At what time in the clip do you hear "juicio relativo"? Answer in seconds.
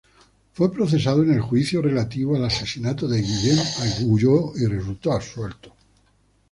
1.41-2.35